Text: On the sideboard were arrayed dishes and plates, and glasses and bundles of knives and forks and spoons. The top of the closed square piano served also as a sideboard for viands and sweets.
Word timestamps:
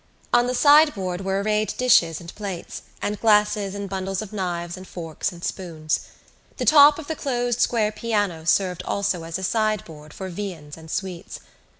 On 0.33 0.47
the 0.47 0.55
sideboard 0.55 1.21
were 1.21 1.41
arrayed 1.43 1.75
dishes 1.77 2.19
and 2.19 2.33
plates, 2.33 2.81
and 3.03 3.19
glasses 3.19 3.75
and 3.75 3.87
bundles 3.87 4.19
of 4.23 4.33
knives 4.33 4.75
and 4.75 4.87
forks 4.87 5.31
and 5.31 5.43
spoons. 5.43 5.99
The 6.57 6.65
top 6.65 6.97
of 6.97 7.05
the 7.05 7.15
closed 7.15 7.59
square 7.61 7.91
piano 7.91 8.43
served 8.47 8.81
also 8.81 9.21
as 9.21 9.37
a 9.37 9.43
sideboard 9.43 10.11
for 10.11 10.27
viands 10.27 10.75
and 10.75 10.89
sweets. 10.89 11.39